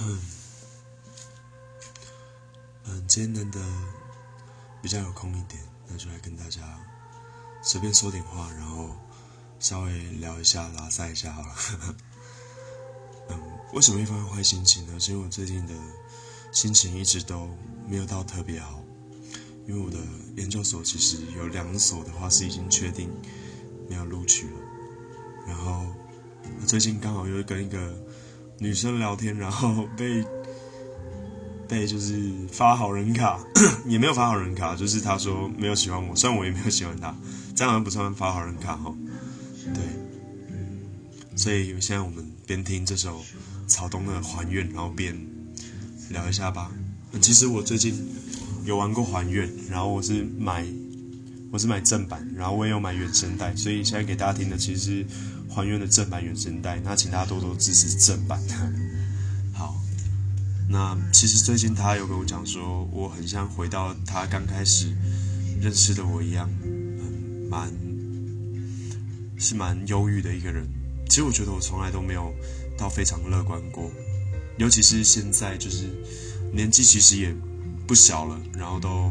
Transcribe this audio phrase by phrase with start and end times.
[0.00, 0.20] 嗯，
[2.84, 3.60] 嗯，今天难得
[4.80, 6.60] 比较有空一点，那就来跟大家
[7.62, 8.90] 随便说点话，然后
[9.58, 11.54] 稍微聊一下、拉塞一下好了。
[13.30, 13.40] 嗯，
[13.72, 15.00] 为什么一方面坏心情呢？
[15.00, 15.74] 是因为我最近的
[16.52, 17.50] 心情一直都
[17.88, 18.80] 没有到特别好，
[19.66, 19.98] 因为我的
[20.36, 23.10] 研究所其实有两所的话是已经确定
[23.88, 24.60] 没有录取了，
[25.44, 25.84] 然后
[26.60, 28.06] 我最近刚好又跟一个。
[28.58, 30.24] 女生聊天，然后 被
[31.68, 33.38] 被就是发好人卡，
[33.86, 37.14] 也没有发好人卡，就是他说没有喜欢我，虽然我也没有喜欢他，
[37.54, 38.94] 这样好像不算发好人卡哈。
[39.74, 39.82] 对，
[41.36, 43.22] 所以现在我们边听这首
[43.66, 45.14] 草东的《还愿》，然后边
[46.08, 46.70] 聊一下吧。
[47.20, 47.94] 其实我最近
[48.64, 50.66] 有玩过《还愿》，然后我是买
[51.50, 55.06] 我是买正版，然后我也有买原声带，所以现在给大家听的其实是。
[55.50, 58.38] 还原的正版原声带，那请大家多多支持正版。
[59.52, 59.74] 好，
[60.68, 64.94] 那其实最近他有跟我讲说，我很像回到他刚开始
[65.60, 67.72] 认识的我一样，嗯，蛮
[69.38, 70.68] 是蛮忧郁的一个人。
[71.08, 72.30] 其实我觉得我从来都没有
[72.76, 73.90] 到非常乐观过，
[74.58, 75.88] 尤其是现在就是
[76.52, 77.34] 年纪其实也
[77.86, 79.10] 不小了，然后都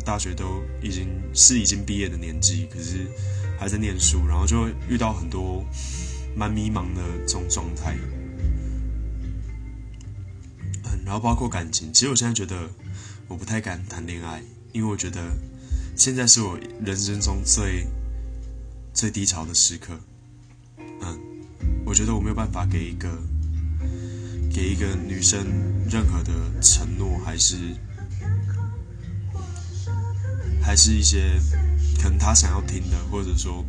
[0.00, 3.06] 大学都已经是已经毕业的年纪，可是。
[3.60, 5.66] 还在念书，然后就会遇到很多
[6.36, 7.98] 蛮迷茫的这种状态，
[10.84, 12.70] 嗯，然后包括感情，其实我现在觉得
[13.26, 15.36] 我不太敢谈恋爱，因为我觉得
[15.96, 17.84] 现在是我人生中最
[18.94, 19.98] 最低潮的时刻，
[21.00, 21.18] 嗯，
[21.84, 23.10] 我觉得我没有办法给一个
[24.54, 25.44] 给一个女生
[25.90, 26.32] 任何的
[26.62, 27.56] 承诺，还是
[30.68, 31.40] 还是一些。
[32.00, 33.66] 可能他想要听的，或者说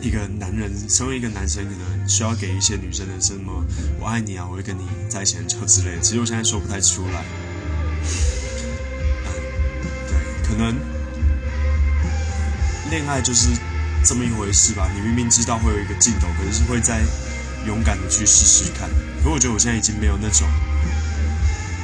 [0.00, 3.64] 一个男人，身为一个男生，可能需要给一些女生的什么
[3.98, 6.00] “我爱你啊，我会跟你在一起很久”之类的。
[6.00, 7.24] 其实我现在说不太出来。
[9.26, 9.42] 嗯，
[10.06, 10.16] 对，
[10.46, 10.76] 可能
[12.88, 13.48] 恋爱就是
[14.04, 14.88] 这么一回事吧。
[14.94, 17.02] 你明明知道会有一个尽头，可是会再
[17.66, 18.88] 勇敢的去试试看。
[19.24, 20.46] 可我觉得我现在已经没有那种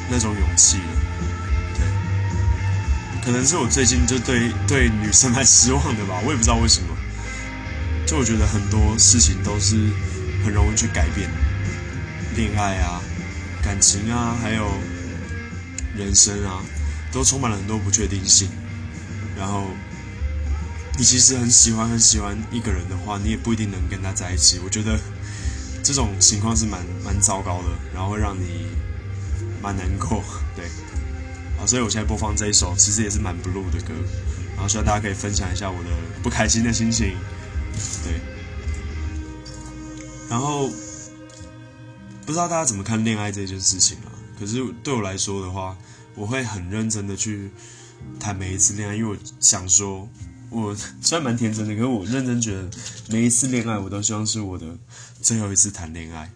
[0.09, 1.10] 那种勇气了。
[3.31, 6.89] 可能是我最近就对 对女生蛮失望的吧，我也不知道为什么。
[8.05, 9.77] 就我觉得很多事情都是
[10.45, 11.31] 很容易去改变，
[12.35, 13.01] 恋爱啊、
[13.63, 14.69] 感情啊，还有
[15.95, 16.61] 人生啊，
[17.13, 18.51] 都充满了很多不确定性。
[19.39, 19.69] 然后
[20.99, 24.59] 你其实很喜欢很喜欢一个人的话，你也不一定能跟他在一起。
[24.65, 24.99] 我觉得
[25.85, 28.67] 这种情况是蛮蛮糟糕的，然后会让你
[29.63, 30.21] 蛮难过，
[31.61, 33.93] 啊，所以我现在播放这一首，其实也是蛮 blue 的歌，
[34.55, 35.91] 然后希望大家可以分享一下我的
[36.23, 37.15] 不开心的心情，
[38.03, 38.21] 对。
[40.29, 40.71] 然后
[42.25, 44.09] 不知道大家怎么看恋爱这件事情啊？
[44.39, 45.77] 可是对我来说的话，
[46.15, 47.51] 我会很认真的去
[48.19, 50.09] 谈每一次恋爱，因为我想说，
[50.49, 52.71] 我虽然蛮天真的，可是我认真觉得
[53.11, 54.67] 每一次恋爱，我都希望是我的
[55.21, 56.33] 最后一次谈恋爱，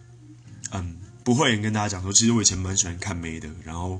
[0.71, 0.97] 嗯。
[1.25, 3.99] 不会跟大家讲说，其实我以前蛮喜欢看妹的，然后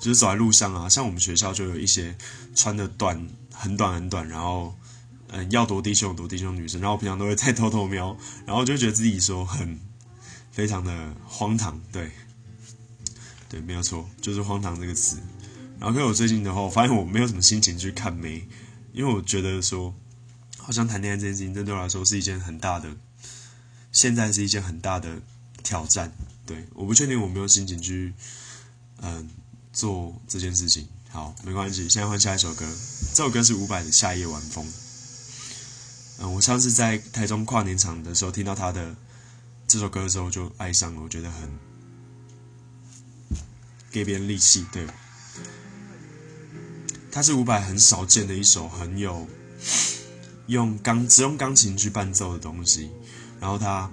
[0.00, 2.16] 就是走在路上啊，像我们学校就有一些
[2.56, 4.76] 穿的短很短很短，然后
[5.28, 9.78] 嗯要多低胸多低胸女生，然后我平常都会在偷偷瞄，然后就觉得自己说很
[10.50, 12.10] 非常的荒唐，对
[13.48, 15.18] 对，没有错，就是荒唐这个词。
[15.78, 18.48] 然后跟我最近的话，我发现我没有什么心情去看妹，
[18.92, 19.94] 因为我觉得说，
[20.58, 22.96] 好像谈恋爱这件事情，对我来说是一件很大的，
[23.92, 25.22] 现在是一件很大的
[25.62, 26.12] 挑战。
[26.46, 28.12] 对，我不确定我没有心情去，
[29.00, 29.30] 嗯，
[29.72, 30.86] 做这件事情。
[31.08, 32.66] 好，没关系，现在换下一首歌。
[33.14, 34.66] 这首歌是伍佰的《夏夜晚风》。
[36.18, 38.94] 嗯，我上次在台中跨年场的时候听到他的
[39.66, 41.00] 这首歌的时候，就爱上了。
[41.00, 41.48] 我觉得很
[43.90, 44.66] 给别人力气。
[44.70, 44.86] 对，
[47.10, 49.26] 它是伍佰很少见的一首很有
[50.48, 52.90] 用钢只用钢琴去伴奏的东西。
[53.40, 53.90] 然后他。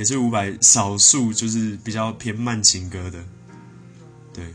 [0.00, 3.22] 也是伍佰少数就是比较偏慢情歌的，
[4.32, 4.54] 对。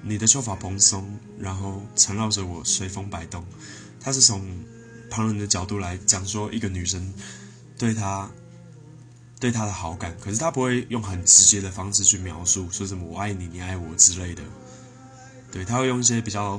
[0.00, 3.44] 你的秀发蓬松，然后缠绕着我，随风摆动。
[4.00, 4.42] 他是从
[5.10, 7.12] 旁人的角度来讲说一个女生
[7.76, 8.30] 对他
[9.38, 14.42] 对他的好感，可是他不会用很直接的方式去描述，说什么我爱你，你爱我之类的。
[15.52, 16.58] 对他会用一些比较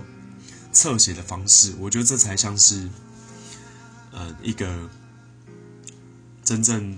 [0.71, 2.87] 侧写的方式，我觉得这才像是
[4.11, 4.87] 呃一个。
[6.47, 6.97] 真正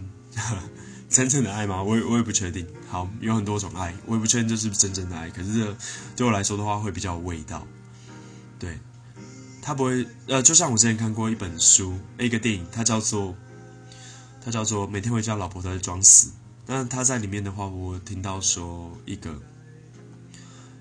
[1.10, 1.82] 真正的爱吗？
[1.82, 2.68] 我我也不确定。
[2.88, 5.28] 好，有很多种爱，我也不确定这是不是真正的爱。
[5.32, 5.76] 可是
[6.16, 7.66] 对我来说的话，会比较有味道。
[8.60, 8.78] 对，
[9.60, 13.36] 他不会呃，就像我之前看过一本书，一个电影，它叫做
[14.46, 16.32] 它叫做每天回家，老婆都在装死。
[16.68, 19.42] 那他在里面的话，我听到说一个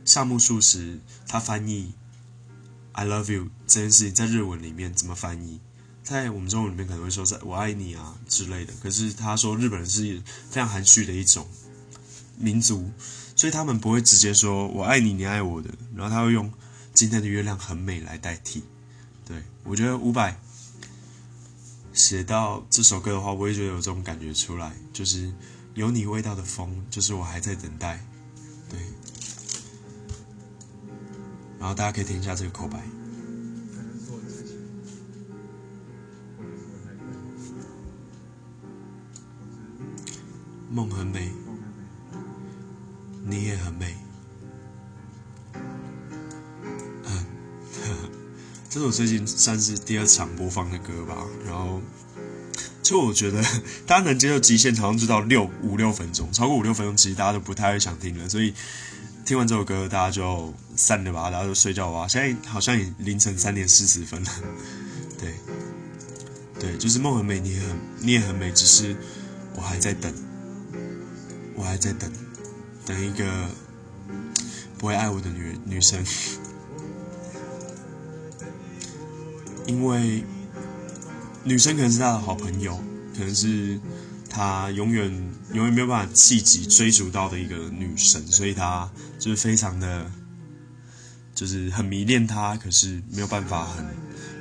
[0.05, 1.95] 夏目漱石，他翻译
[2.93, 5.59] "I love you" 这件事情在日文里面怎么翻译？
[6.09, 8.73] 在我们中文里面可能会说“在我爱你啊”之类的。
[8.83, 11.47] 可是他说日本人是非常含蓄的一种
[12.39, 12.91] 民族，
[13.37, 16.51] 所以他们不会直接说“我爱你，你爱我的”，然后他会用
[16.95, 18.63] “今天的月亮很美”来代替。
[19.27, 20.35] 对我觉得伍佰
[21.93, 25.33] 写到这首歌的话，我也觉得有这种感觉出来，就是。
[25.75, 28.05] 有你味道的风，就是我还在等待。
[28.69, 28.81] 对，
[31.57, 32.83] 然后大家可以听一下这个口白。
[40.79, 41.29] 梦很美，
[43.27, 43.97] 你也很美。
[47.05, 47.27] 嗯，
[48.71, 51.83] 这是我最近算是第二场播放的歌吧，然后。
[52.81, 53.43] 就我觉得，
[53.87, 58.29] 大家能接受极限好像就到六五六分钟，超过五六分钟，其实大家都不太会想听了。
[58.29, 58.55] 所以
[59.27, 62.07] 听完这首歌，大家就散了吧，大家就睡觉吧。
[62.07, 64.31] 现在好像也凌晨三点四十分了。
[65.21, 65.35] 对，
[66.61, 68.97] 对，就是梦很美，你也很你也很美，只是
[69.55, 70.11] 我还在等，
[71.59, 72.11] 我还在等，
[72.87, 73.49] 等一个
[74.79, 76.03] 不会爱我的女女生，
[79.67, 80.25] 因为。
[81.45, 82.77] 女生可能是他的好朋友，
[83.17, 83.81] 可能是
[84.29, 85.11] 他永远
[85.55, 90.11] 永远没有办法企及追逐到的一个女神，所以他就是非常的，
[91.35, 93.87] 就是很迷恋她，可是没有办法很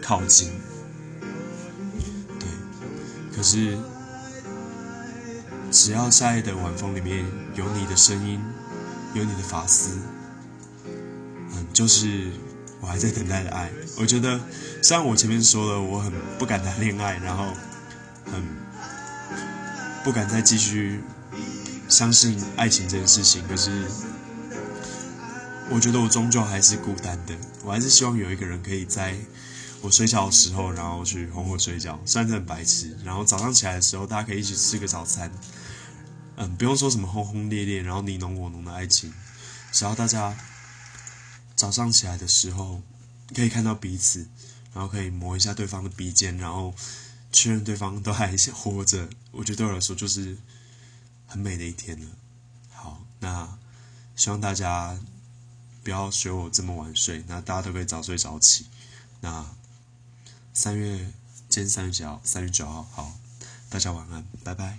[0.02, 0.50] 靠近。
[2.40, 2.50] 对，
[3.34, 3.78] 可是
[5.80, 8.42] 只要夏夜的晚风里面有你的声音，
[9.14, 10.00] 有你的发丝，
[10.86, 12.32] 嗯，就是。
[12.80, 14.40] 我还在等待的爱，我觉得，
[14.84, 17.46] 虽然我前面说了我很不敢谈恋爱，然后
[18.32, 18.42] 很
[20.04, 21.02] 不敢再继续
[21.90, 23.86] 相信爱情这件事情，可是
[25.72, 27.34] 我觉得我终究还是孤单的。
[27.64, 29.16] 我还是希望有一个人可以在
[29.82, 32.96] 我睡觉的时候，然后去哄我睡觉，虽然很白痴。
[33.04, 35.32] 然后早上起来的时候，大家可以一起吃个早餐，
[36.38, 39.14] 嗯，不用说什么轰轰烈烈，然后你侬我侬的爱情，
[39.72, 40.36] 只要大家。
[41.56, 42.84] 早上起来的时候，
[43.34, 44.30] 可以看到彼此，
[44.76, 46.72] 然后可以摸一下对方的鼻尖，然后
[47.32, 49.10] 确认对方都还活着。
[49.32, 50.38] 我觉得对我来说就是
[51.26, 52.08] 很美的一天了。
[52.70, 53.58] 好，那
[54.16, 55.00] 希望大家
[55.84, 58.68] 不要学我这么晚睡，那大家都可以早睡早起。
[59.22, 59.44] 那
[60.54, 61.12] 三月，
[61.50, 62.22] 今天三月几号？
[62.24, 62.84] 三月九号。
[62.84, 63.18] 好，
[63.68, 64.78] 大家晚安，拜拜。